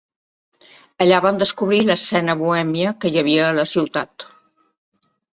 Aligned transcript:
Allà 1.03 1.17
van 1.25 1.35
descobrir 1.41 1.81
l'escena 1.89 2.35
bohèmia 2.39 2.93
que 3.03 3.11
hi 3.11 3.19
havia 3.23 3.43
a 3.49 3.53
la 3.59 3.67
ciutat. 3.75 4.27